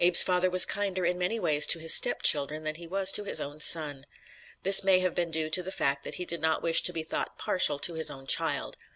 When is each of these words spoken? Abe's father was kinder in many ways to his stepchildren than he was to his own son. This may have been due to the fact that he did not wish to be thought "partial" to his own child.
Abe's 0.00 0.24
father 0.24 0.50
was 0.50 0.64
kinder 0.66 1.04
in 1.06 1.16
many 1.16 1.38
ways 1.38 1.64
to 1.68 1.78
his 1.78 1.94
stepchildren 1.94 2.64
than 2.64 2.74
he 2.74 2.88
was 2.88 3.12
to 3.12 3.22
his 3.22 3.40
own 3.40 3.60
son. 3.60 4.04
This 4.64 4.82
may 4.82 4.98
have 4.98 5.14
been 5.14 5.30
due 5.30 5.48
to 5.48 5.62
the 5.62 5.70
fact 5.70 6.02
that 6.02 6.16
he 6.16 6.24
did 6.24 6.40
not 6.40 6.60
wish 6.60 6.82
to 6.82 6.92
be 6.92 7.04
thought 7.04 7.38
"partial" 7.38 7.78
to 7.78 7.94
his 7.94 8.10
own 8.10 8.26
child. 8.26 8.76